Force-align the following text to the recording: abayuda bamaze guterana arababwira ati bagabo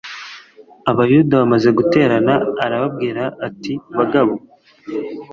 abayuda 0.91 1.33
bamaze 1.41 1.69
guterana 1.77 2.33
arababwira 2.65 3.23
ati 3.47 3.73
bagabo 3.97 4.33